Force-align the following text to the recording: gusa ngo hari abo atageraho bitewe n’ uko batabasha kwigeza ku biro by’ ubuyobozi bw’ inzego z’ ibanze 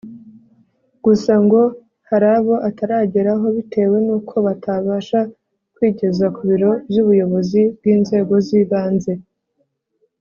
gusa 1.05 1.33
ngo 1.45 1.61
hari 2.09 2.27
abo 2.37 2.55
atageraho 2.69 3.45
bitewe 3.55 3.97
n’ 4.05 4.07
uko 4.17 4.33
batabasha 4.45 5.19
kwigeza 5.75 6.25
ku 6.35 6.41
biro 6.49 6.71
by’ 6.89 6.97
ubuyobozi 7.03 7.61
bw’ 7.77 7.83
inzego 7.95 8.33
z’ 8.45 8.47
ibanze 8.61 9.13